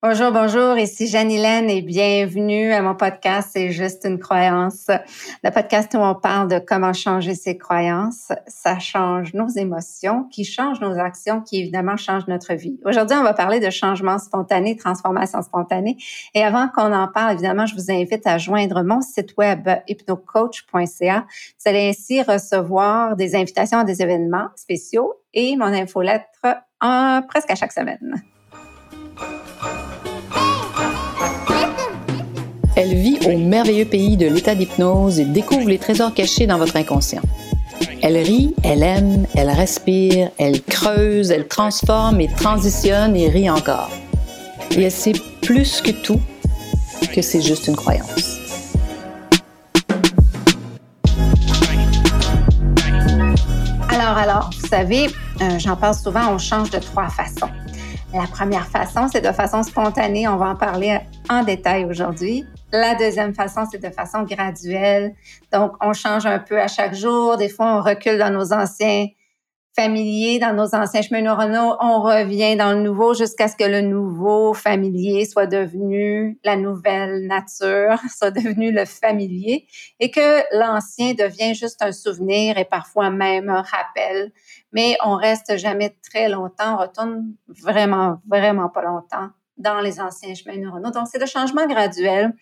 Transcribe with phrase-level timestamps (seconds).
[0.00, 4.86] Bonjour, bonjour, ici Jeanne-Hélène et bienvenue à mon podcast C'est juste une croyance.
[5.42, 8.30] Le podcast où on parle de comment changer ses croyances.
[8.46, 12.78] Ça change nos émotions, qui changent nos actions, qui évidemment changent notre vie.
[12.84, 15.96] Aujourd'hui, on va parler de changement spontané, transformation spontanée.
[16.32, 21.26] Et avant qu'on en parle, évidemment, je vous invite à joindre mon site web hypnocoach.ca.
[21.26, 26.46] Vous allez ainsi recevoir des invitations à des événements spéciaux et mon infolettre
[26.80, 28.22] en, presque à chaque semaine.
[32.80, 36.76] Elle vit au merveilleux pays de l'état d'hypnose et découvre les trésors cachés dans votre
[36.76, 37.22] inconscient.
[38.02, 43.90] Elle rit, elle aime, elle respire, elle creuse, elle transforme et transitionne et rit encore.
[44.70, 46.20] Et elle sait plus que tout
[47.12, 48.38] que c'est juste une croyance.
[53.88, 55.08] Alors, alors, vous savez,
[55.40, 57.50] euh, j'en parle souvent, on change de trois façons.
[58.14, 60.26] La première façon, c'est de façon spontanée.
[60.26, 62.46] On va en parler en détail aujourd'hui.
[62.72, 65.14] La deuxième façon, c'est de façon graduelle.
[65.52, 67.36] Donc, on change un peu à chaque jour.
[67.36, 69.08] Des fois, on recule dans nos anciens
[69.78, 71.76] familiers, dans nos anciens chemins neuronaux.
[71.80, 77.26] On revient dans le nouveau jusqu'à ce que le nouveau familier soit devenu la nouvelle
[77.26, 79.66] nature, soit devenu le familier
[80.00, 84.32] et que l'ancien devient juste un souvenir et parfois même un rappel
[84.72, 90.34] mais on reste jamais très longtemps, on retourne vraiment, vraiment pas longtemps dans les anciens
[90.34, 90.90] chemins neuronaux.
[90.90, 92.32] Donc, c'est le changement graduel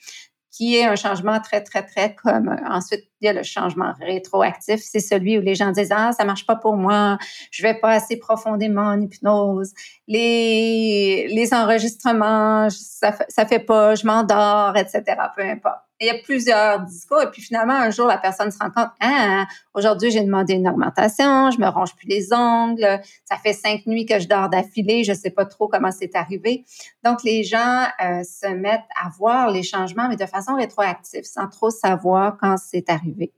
[0.57, 2.59] qui est un changement très, très, très commun.
[2.71, 4.81] Ensuite, il y a le changement rétroactif.
[4.81, 7.19] C'est celui où les gens disent, ah, ça marche pas pour moi,
[7.51, 9.75] je vais pas assez profondément en hypnose,
[10.09, 15.03] les, les enregistrements, ça, ça fait pas, je m'endors, etc.,
[15.37, 17.23] peu importe il y a plusieurs discours.
[17.23, 20.69] Et puis finalement, un jour, la personne se rend compte, ah, aujourd'hui, j'ai demandé une
[20.69, 25.05] augmentation, je me ronge plus les ongles, ça fait cinq nuits que je dors d'affilée,
[25.05, 26.65] je sais pas trop comment c'est arrivé.
[27.05, 31.49] Donc, les gens euh, se mettent à voir les changements, mais de façon rétroactive, sans
[31.49, 33.33] trop savoir quand c'est arrivé.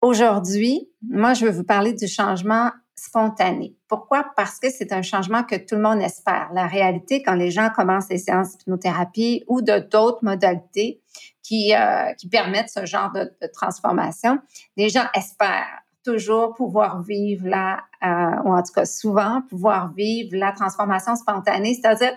[0.00, 3.76] Aujourd'hui, moi, je veux vous parler du changement spontané.
[3.88, 4.26] Pourquoi?
[4.36, 6.50] Parce que c'est un changement que tout le monde espère.
[6.52, 11.00] La réalité, quand les gens commencent les séances d'hypnothérapie ou de d'autres modalités
[11.48, 14.38] qui, euh, qui permettent ce genre de, transformation,
[14.76, 20.36] les gens espèrent toujours pouvoir vivre la, euh, ou en tout cas souvent, pouvoir vivre
[20.36, 22.12] la transformation spontanée, c'est-à-dire,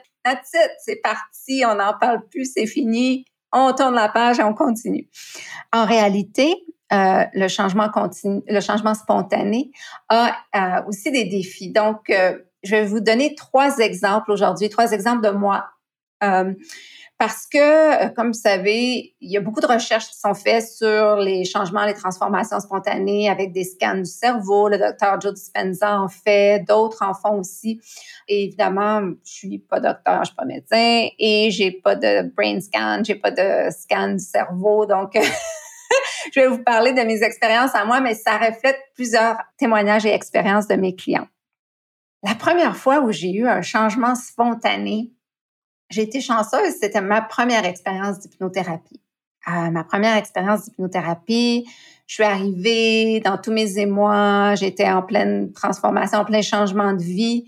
[0.80, 5.10] c'est parti, on n'en parle plus, c'est fini, on tourne la page et on continue.
[5.74, 6.54] En réalité,
[6.94, 7.90] euh, le changement
[8.24, 9.72] le changement spontané
[10.10, 11.72] a euh, aussi des défis.
[11.72, 12.12] Donc,
[12.64, 15.66] je vais vous donner trois exemples aujourd'hui, trois exemples de moi.
[17.22, 21.18] Parce que, comme vous savez, il y a beaucoup de recherches qui sont faites sur
[21.18, 24.68] les changements, les transformations spontanées avec des scans du cerveau.
[24.70, 27.80] Le docteur Joe Dispenza en fait, d'autres en font aussi.
[28.28, 33.04] Évidemment, je suis pas docteur, je suis pas médecin et j'ai pas de brain scan,
[33.04, 35.12] j'ai pas de scan du cerveau, donc
[36.34, 40.12] je vais vous parler de mes expériences à moi, mais ça reflète plusieurs témoignages et
[40.12, 41.28] expériences de mes clients.
[42.24, 45.12] La première fois où j'ai eu un changement spontané,
[45.92, 49.02] j'ai été chanceuse, c'était ma première expérience d'hypnothérapie.
[49.48, 51.66] Euh, ma première expérience d'hypnothérapie,
[52.08, 57.02] je suis arrivée dans tous mes émois, j'étais en pleine transformation, en plein changement de
[57.02, 57.46] vie.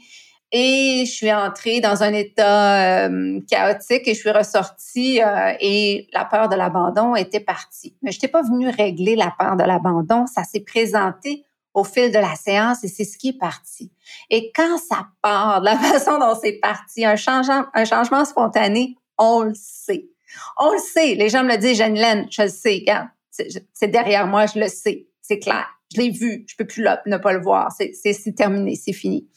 [0.52, 6.08] Et je suis entrée dans un état euh, chaotique et je suis ressortie euh, et
[6.14, 7.96] la peur de l'abandon était partie.
[8.04, 12.11] Mais je n'étais pas venue régler la peur de l'abandon, ça s'est présenté au fil
[12.11, 13.91] de la séance et c'est ce qui est parti.
[14.29, 19.41] Et quand ça part, la façon dont c'est parti, un changement, un changement spontané, on
[19.41, 20.09] le sait.
[20.57, 21.16] On le sait.
[21.16, 22.85] Les gens me le disent, Jeanne je le sais,
[23.29, 27.17] c'est derrière moi, je le sais, c'est clair je l'ai vu, je peux plus ne
[27.17, 29.28] pas le voir, c'est terminé, c'est fini.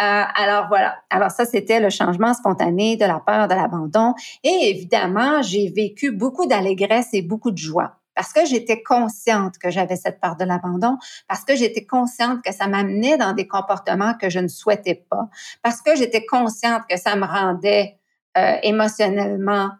[0.00, 4.70] Euh, alors voilà, alors ça c'était le changement spontané de la peur de l'abandon et
[4.70, 9.96] évidemment j'ai vécu beaucoup d'allégresse et beaucoup de joie parce que j'étais consciente que j'avais
[9.96, 14.28] cette peur de l'abandon, parce que j'étais consciente que ça m'amenait dans des comportements que
[14.28, 15.30] je ne souhaitais pas,
[15.62, 17.98] parce que j'étais consciente que ça me rendait
[18.36, 19.70] euh, émotionnellement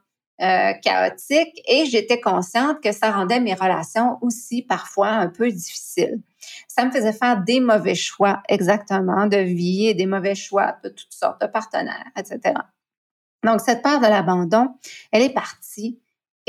[0.41, 6.23] euh, chaotique et j'étais consciente que ça rendait mes relations aussi parfois un peu difficiles.
[6.67, 10.89] Ça me faisait faire des mauvais choix exactement de vie et des mauvais choix de
[10.89, 12.55] toutes sortes de partenaires, etc.
[13.45, 14.69] Donc cette peur de l'abandon,
[15.13, 16.01] elle est partie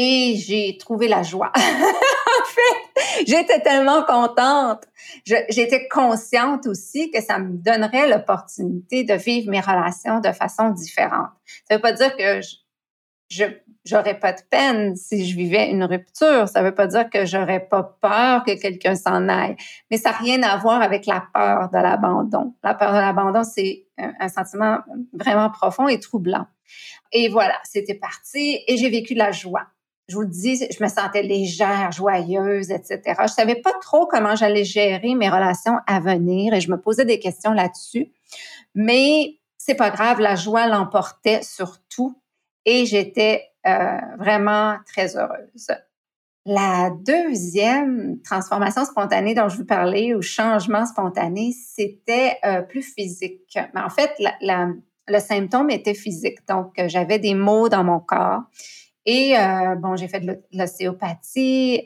[0.02, 1.52] et j'ai trouvé la joie.
[1.56, 4.86] en fait, j'étais tellement contente.
[5.26, 11.30] J'étais consciente aussi que ça me donnerait l'opportunité de vivre mes relations de façon différente.
[11.68, 12.56] Ça veut pas dire que je,
[13.30, 13.46] je
[13.86, 16.48] j'aurais pas de peine si je vivais une rupture.
[16.48, 19.56] Ça veut pas dire que j'aurais pas peur que quelqu'un s'en aille,
[19.90, 22.56] mais ça n'a rien à voir avec la peur de l'abandon.
[22.64, 24.80] La peur de l'abandon, c'est un, sentiment
[25.14, 26.48] vraiment profond et troublant.
[27.12, 29.68] Et voilà, c'était parti et j'ai vécu la joie.
[30.12, 33.16] Je vous le dis, je me sentais légère, joyeuse, etc.
[33.22, 37.06] Je savais pas trop comment j'allais gérer mes relations à venir et je me posais
[37.06, 38.12] des questions là-dessus.
[38.76, 42.22] Mais c'est pas grave, la joie l'emportait sur tout
[42.66, 45.72] et j'étais euh, vraiment très heureuse.
[46.46, 53.58] La deuxième transformation spontanée dont je vous parlais ou changement spontané, c'était euh, plus physique.
[53.76, 54.12] En fait,
[54.42, 56.40] le symptôme était physique.
[56.50, 58.42] Donc, j'avais des maux dans mon corps.
[59.06, 59.36] Et
[59.80, 61.84] bon, j'ai fait de l'ostéopathie.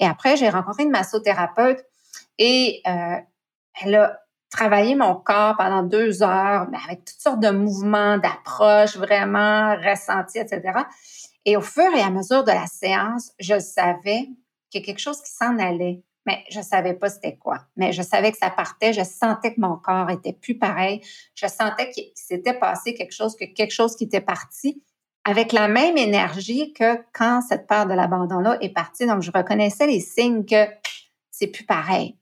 [0.00, 1.84] et après, j'ai rencontré une massothérapeute
[2.38, 4.18] et elle a
[4.50, 10.38] travaillé mon corps pendant deux heures, mais avec toutes sortes de mouvements, d'approches vraiment ressentis,
[10.38, 10.78] etc.
[11.44, 14.28] Et au fur et à mesure de la séance, je savais
[14.70, 17.66] qu'il y a quelque chose qui s'en allait, mais je savais pas c'était quoi.
[17.76, 21.00] Mais je savais que ça partait, je sentais que mon corps était plus pareil,
[21.34, 24.82] je sentais qu'il s'était passé quelque chose, que quelque chose qui était parti
[25.24, 29.06] avec la même énergie que quand cette part de l'abandon-là est partie.
[29.06, 30.66] Donc, je reconnaissais les signes que
[31.30, 32.16] c'est plus pareil.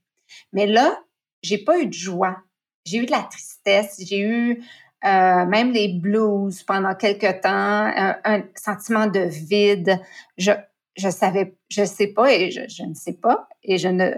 [0.52, 0.98] Mais là,
[1.42, 2.38] j'ai pas eu de joie.
[2.84, 4.64] J'ai eu de la tristesse, j'ai eu
[5.04, 7.92] euh, même les blues pendant quelque temps,
[8.24, 10.00] un, sentiment de vide.
[10.36, 10.52] Je
[10.94, 14.12] je savais, je sais pas et je, je ne sais pas et je ne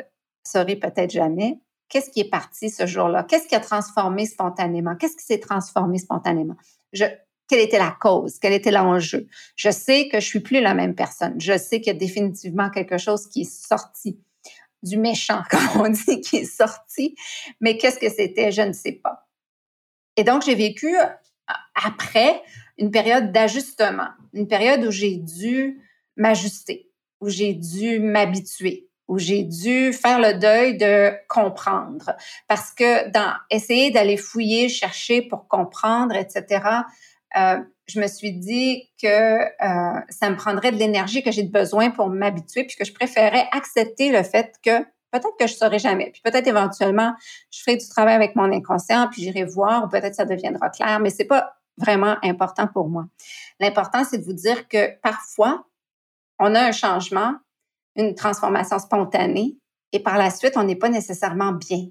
[0.45, 5.17] saurai peut-être jamais qu'est-ce qui est parti ce jour-là, qu'est-ce qui a transformé spontanément, qu'est-ce
[5.17, 6.57] qui s'est transformé spontanément?
[6.93, 7.05] Je,
[7.49, 9.27] quelle était la cause, quel était l'enjeu.
[9.57, 11.41] Je sais que je suis plus la même personne.
[11.41, 14.19] Je sais qu'il y a définitivement quelque chose qui est sorti
[14.83, 17.15] du méchant, comme on dit, qui est sorti.
[17.61, 18.53] Mais qu'est-ce que c'était?
[18.53, 19.29] Je ne sais pas.
[20.17, 21.05] Et donc, j'ai vécu euh,
[21.75, 22.43] après
[22.79, 25.81] une période d'ajustement, une période où j'ai dû
[26.17, 26.91] m'ajuster,
[27.21, 32.17] où j'ai dû m'habituer, où j'ai dû faire le deuil de comprendre.
[32.49, 36.61] Parce que dans essayer d'aller fouiller, chercher pour comprendre, etc.,
[37.37, 41.91] euh, je me suis dit que euh, ça me prendrait de l'énergie que j'ai besoin
[41.91, 46.11] pour m'habituer, puis que je préférais accepter le fait que peut-être que je saurais jamais,
[46.11, 47.15] puis peut-être éventuellement
[47.51, 50.99] je ferai du travail avec mon inconscient, puis j'irai voir, ou peut-être ça deviendra clair,
[51.01, 53.07] mais c'est pas vraiment important pour moi.
[53.61, 55.67] L'important, c'est de vous dire que parfois,
[56.39, 57.35] on a un changement,
[57.97, 59.57] une transformation spontanée,
[59.93, 61.87] et par la suite, on n'est pas nécessairement bien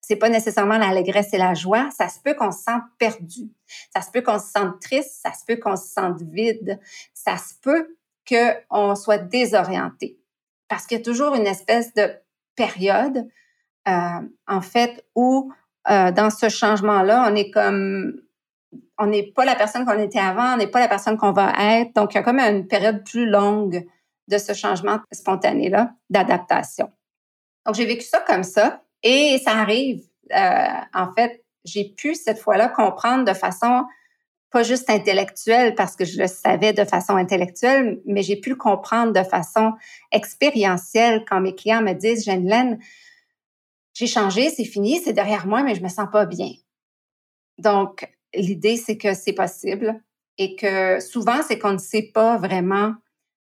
[0.00, 1.88] c'est pas nécessairement l'allégresse et la joie.
[1.90, 3.50] Ça se peut qu'on se sente perdu.
[3.92, 5.20] Ça se peut qu'on se sente triste.
[5.22, 6.78] Ça se peut qu'on se sente vide.
[7.12, 7.96] Ça se peut
[8.28, 10.18] qu'on soit désorienté.
[10.68, 12.12] Parce qu'il y a toujours une espèce de
[12.54, 13.28] période,
[13.88, 15.52] euh, en fait, où
[15.88, 18.20] euh, dans ce changement-là, on est comme,
[18.98, 21.52] on n'est pas la personne qu'on était avant, on n'est pas la personne qu'on va
[21.58, 21.94] être.
[21.94, 23.86] Donc, il y a comme une période plus longue
[24.28, 26.90] de ce changement spontané-là, d'adaptation.
[27.64, 28.82] Donc, j'ai vécu ça comme ça.
[29.02, 30.02] Et ça arrive.
[30.34, 33.84] Euh, en fait, j'ai pu cette fois-là comprendre de façon
[34.50, 38.56] pas juste intellectuelle parce que je le savais de façon intellectuelle, mais j'ai pu le
[38.56, 39.72] comprendre de façon
[40.12, 42.78] expérientielle quand mes clients me disent, Jeanne
[43.92, 46.50] j'ai changé, c'est fini, c'est derrière moi, mais je me sens pas bien.
[47.56, 49.98] Donc, l'idée, c'est que c'est possible
[50.36, 52.94] et que souvent, c'est qu'on ne sait pas vraiment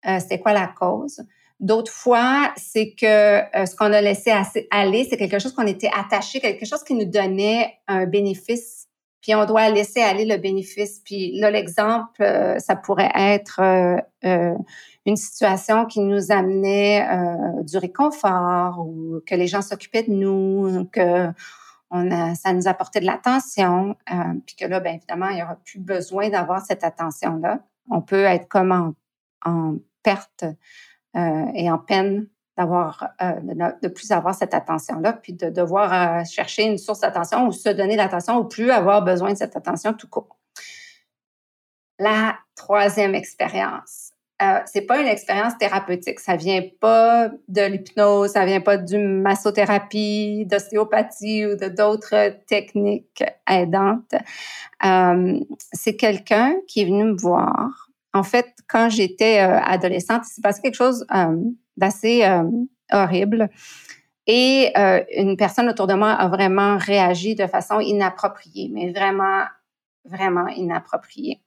[0.07, 1.23] euh, c'est quoi la cause.
[1.61, 3.07] D'autres fois, c'est que
[3.55, 4.33] euh, ce qu'on a laissé
[4.71, 8.89] aller, c'est quelque chose qu'on était attaché, quelque chose qui nous donnait un bénéfice,
[9.21, 11.03] puis on doit laisser aller le bénéfice.
[11.05, 13.61] Puis là, l'exemple, euh, ça pourrait être
[14.25, 14.55] euh,
[15.05, 17.07] une situation qui nous amenait
[17.63, 21.29] du réconfort ou que les gens s'occupaient de nous, que
[21.91, 23.97] ça nous apportait de l'attention,
[24.47, 27.61] puis que là, bien évidemment, il n'y aura plus besoin d'avoir cette attention-là.
[27.91, 28.95] On peut être comme
[29.45, 30.45] en, perte
[31.15, 32.27] et en peine
[32.61, 33.33] d'avoir euh,
[33.83, 37.71] de, plus avoir cette attention-là, puis de devoir euh, chercher une source d'attention ou se
[37.71, 40.37] donner l'attention ou plus avoir besoin de cette attention tout court.
[41.99, 44.13] La troisième expérience,
[44.43, 46.21] euh, c'est pas une expérience thérapeutique.
[46.21, 53.25] Ça vient pas de l'hypnose, ça vient pas du massothérapie, d'ostéopathie ou de d'autres techniques
[53.49, 54.15] aidantes.
[54.85, 55.41] Euh,
[55.73, 60.43] c'est quelqu'un qui est venu me voir en fait, quand j'étais euh, adolescente, il s'est
[60.43, 61.37] passé quelque chose euh,
[61.77, 62.45] d'assez euh,
[62.93, 63.49] horrible.
[64.27, 64.73] Et
[65.17, 69.43] une personne autour de moi a vraiment réagi de façon inappropriée, mais vraiment,
[70.05, 71.41] vraiment inappropriée,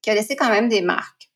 [0.00, 1.30] qui a laissé quand même des marques.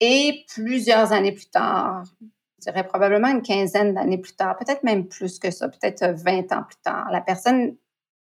[0.00, 5.08] Et plusieurs années plus tard, je dirais probablement une quinzaine d'années plus tard, peut-être même
[5.08, 7.76] plus que ça, peut-être 20 ans plus tard, la personne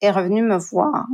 [0.00, 1.06] est revenue me voir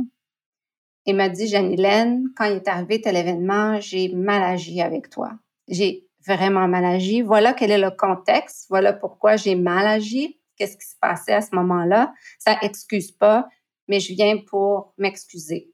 [1.09, 5.31] il m'a dit, Jeanne-Hélène, quand il est arrivé tel événement, j'ai mal agi avec toi.
[5.67, 7.21] J'ai vraiment mal agi.
[7.21, 8.67] Voilà quel est le contexte.
[8.69, 10.39] Voilà pourquoi j'ai mal agi.
[10.55, 12.13] Qu'est-ce qui se passait à ce moment-là?
[12.37, 13.47] Ça excuse pas,
[13.87, 15.71] mais je viens pour m'excuser.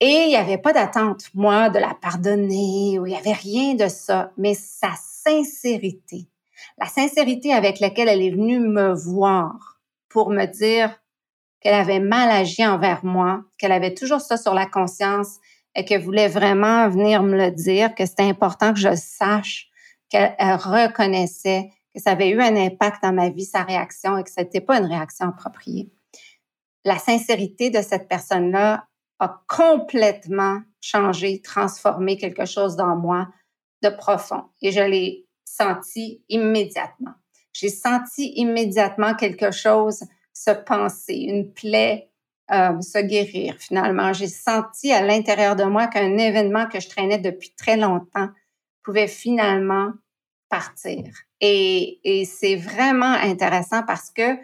[0.00, 3.74] Et il n'y avait pas d'attente, moi, de la pardonner, ou il n'y avait rien
[3.74, 6.28] de ça, mais sa sincérité,
[6.78, 11.00] la sincérité avec laquelle elle est venue me voir pour me dire
[11.64, 15.38] qu'elle avait mal agi envers moi, qu'elle avait toujours ça sur la conscience
[15.74, 19.68] et qu'elle voulait vraiment venir me le dire, que c'était important que je sache
[20.10, 24.30] qu'elle reconnaissait que ça avait eu un impact dans ma vie, sa réaction, et que
[24.30, 25.90] ce n'était pas une réaction appropriée.
[26.84, 28.86] La sincérité de cette personne-là
[29.20, 33.28] a complètement changé, transformé quelque chose dans moi
[33.82, 34.44] de profond.
[34.60, 37.12] Et je l'ai senti immédiatement.
[37.52, 40.04] J'ai senti immédiatement quelque chose
[40.34, 42.10] se penser, une plaie
[42.52, 44.12] euh, se guérir finalement.
[44.12, 48.28] J'ai senti à l'intérieur de moi qu'un événement que je traînais depuis très longtemps
[48.82, 49.92] pouvait finalement
[50.50, 51.04] partir.
[51.40, 54.36] Et, et c'est vraiment intéressant parce que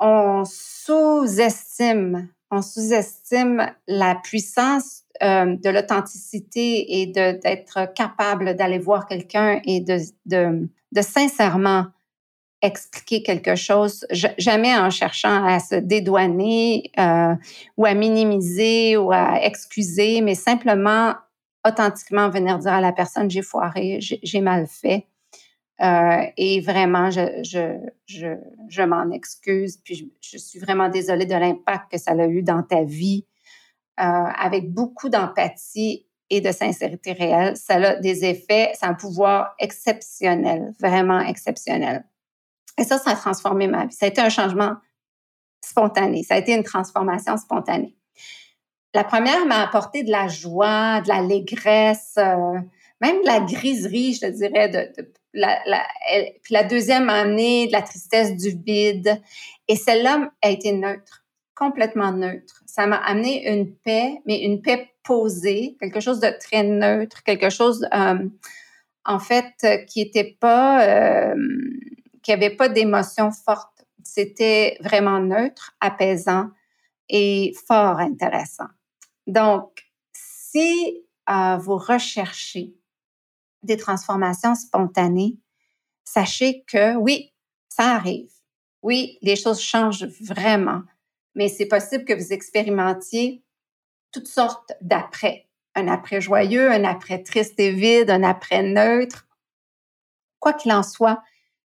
[0.00, 9.60] on sous-estime, on sous-estime la puissance euh, de l'authenticité et d'être capable d'aller voir quelqu'un
[9.64, 11.86] et de, de, de sincèrement
[12.62, 17.34] expliquer quelque chose, jamais en cherchant à se dédouaner euh,
[17.76, 21.14] ou à minimiser ou à excuser, mais simplement
[21.66, 25.06] authentiquement venir dire à la personne j'ai foiré, j'ai mal fait.
[25.82, 31.98] Euh, et vraiment, je, m'en excuse, puis je, je, suis vraiment désolée de l'impact que
[31.98, 33.24] ça a eu dans ta vie,
[33.98, 37.56] euh, avec beaucoup d'empathie et de sincérité réelle.
[37.56, 42.04] Ça a des effets, ça a un pouvoir exceptionnel, vraiment exceptionnel.
[42.78, 43.94] Et ça, ça a transformé ma vie.
[43.94, 44.76] Ça a été un changement
[45.64, 46.22] spontané.
[46.22, 47.96] Ça a été une transformation spontanée.
[48.94, 52.58] La première m'a apporté de la joie, de l'allégresse, euh,
[53.00, 54.92] même de la griserie, je te dirais.
[55.32, 55.60] La,
[56.42, 59.20] puis la deuxième m'a amené de la tristesse, du vide.
[59.68, 61.24] Et celle-là a été neutre,
[61.54, 62.62] complètement neutre.
[62.66, 67.50] Ça m'a amené une paix, mais une paix posée, quelque chose de très neutre, quelque
[67.50, 68.28] chose, euh,
[69.04, 70.84] en fait, qui n'était pas...
[70.84, 71.34] Euh,
[72.22, 73.84] qu'il n'y avait pas d'émotion forte.
[74.02, 76.50] C'était vraiment neutre, apaisant
[77.08, 78.68] et fort intéressant.
[79.26, 82.74] Donc, si euh, vous recherchez
[83.62, 85.36] des transformations spontanées,
[86.04, 87.32] sachez que oui,
[87.68, 88.30] ça arrive.
[88.82, 90.82] Oui, les choses changent vraiment,
[91.34, 93.44] mais c'est possible que vous expérimentiez
[94.12, 95.48] toutes sortes d'après.
[95.74, 99.26] Un après joyeux, un après triste et vide, un après neutre.
[100.40, 101.22] Quoi qu'il en soit,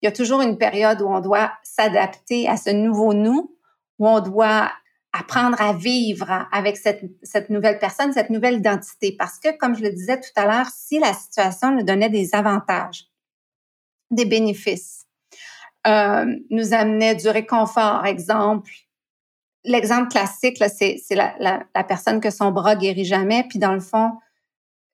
[0.02, 3.56] il y a toujours une période où on doit s'adapter à ce nouveau nous,
[3.98, 4.70] où on doit
[5.12, 9.16] apprendre à vivre avec cette, nouvelle personne, cette nouvelle identité.
[9.18, 12.34] Parce que, comme je le disais tout à l'heure, si la situation nous donnait des
[12.34, 13.06] avantages,
[14.10, 15.06] des bénéfices,
[15.86, 18.70] euh, nous amenait du réconfort, exemple,
[19.64, 24.12] l'exemple classique, c'est la, personne que son bras guérit jamais, puis dans le fond,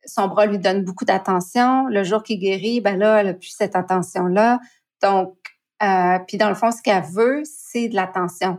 [0.04, 1.86] son bras lui donne beaucoup d'attention.
[1.86, 4.58] Le jour qu'il guérit, ben là, elle n'a plus cette attention-là.
[5.02, 5.36] Donc,
[5.82, 8.58] euh, puis dans le fond, ce qu'elle veut, c'est de l'attention.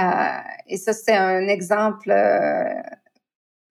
[0.00, 2.64] Euh, et ça, c'est un exemple euh,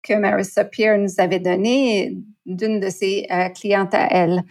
[0.03, 4.43] que Marissa Peer nous avait donné d'une de ses clientes à elle.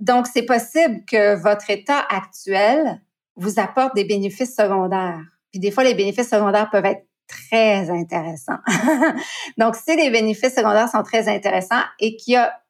[0.00, 3.00] Donc, c'est possible que votre état actuel
[3.36, 5.22] vous apporte des bénéfices secondaires.
[5.50, 8.58] Puis des fois, les bénéfices secondaires peuvent être très intéressants.
[9.56, 12.61] Donc, si les bénéfices secondaires sont très intéressants et qu'il y a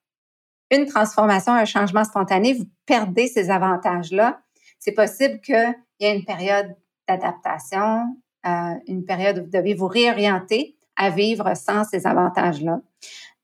[0.72, 4.40] une transformation, un changement spontané, vous perdez ces avantages-là.
[4.78, 6.74] C'est possible qu'il y ait une période
[7.06, 12.80] d'adaptation, euh, une période où vous devez vous réorienter à vivre sans ces avantages-là,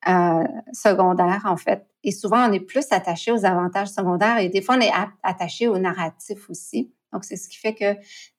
[0.09, 1.87] euh, secondaires en fait.
[2.03, 4.93] Et souvent, on est plus attaché aux avantages secondaires et des fois, on est
[5.23, 6.93] attaché au narratif aussi.
[7.13, 7.97] Donc, c'est ce qui fait que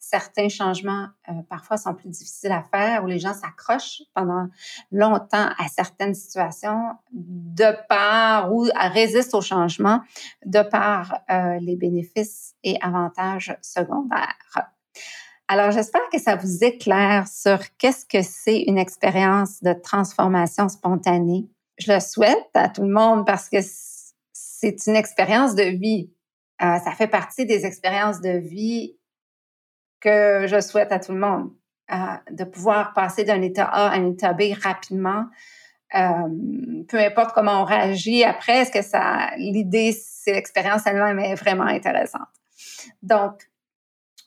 [0.10, 4.48] certains changements euh, parfois sont plus difficiles à faire, où les gens s'accrochent pendant
[4.92, 10.02] longtemps à certaines situations de par ou résistent au changement
[10.46, 14.72] de par euh, les bénéfices et avantages secondaires.
[15.48, 21.48] Alors, j'espère que ça vous éclaire sur qu'est-ce que c'est une expérience de transformation spontanée.
[21.78, 23.58] Je le souhaite à tout le monde parce que
[24.34, 26.12] c'est une expérience de vie
[26.62, 28.98] euh, ça fait partie des expériences de vie
[30.00, 31.52] que je souhaite à tout le monde,
[31.92, 31.96] euh,
[32.32, 35.26] de pouvoir passer d'un état A à un état B rapidement.
[35.96, 41.36] Euh, peu importe comment on réagit après, est-ce que ça, l'idée, c'est l'expérience elle-même est
[41.36, 42.28] vraiment intéressante.
[43.02, 43.49] Donc,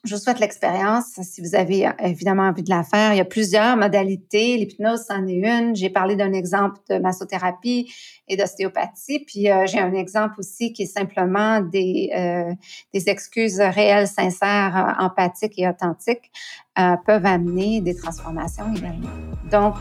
[0.03, 1.05] je vous souhaite l'expérience.
[1.21, 4.57] Si vous avez évidemment envie de la faire, il y a plusieurs modalités.
[4.57, 5.75] L'hypnose, c'en est une.
[5.75, 7.93] J'ai parlé d'un exemple de massothérapie
[8.27, 9.19] et d'ostéopathie.
[9.25, 12.53] Puis euh, j'ai un exemple aussi qui est simplement des, euh,
[12.93, 16.31] des excuses réelles, sincères, empathiques et authentiques
[16.77, 19.09] euh, peuvent amener des transformations également.
[19.51, 19.75] Donc,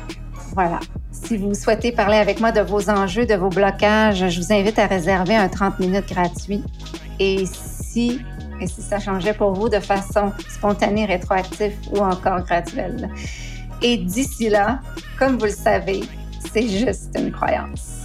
[0.55, 0.79] voilà.
[1.11, 4.79] Si vous souhaitez parler avec moi de vos enjeux, de vos blocages, je vous invite
[4.79, 6.62] à réserver un 30 minutes gratuit.
[7.19, 8.21] Et si
[8.62, 13.11] et si ça changeait pour vous de façon spontanée, rétroactive ou encore graduelle.
[13.83, 14.81] Et d'ici là,
[15.19, 16.02] comme vous le savez,
[16.52, 18.02] c'est juste une croyance.